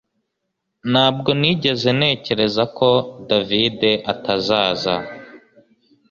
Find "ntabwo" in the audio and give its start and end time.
0.91-1.29